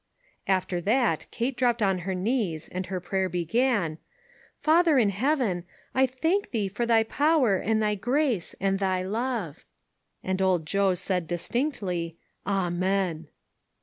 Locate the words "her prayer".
2.87-3.29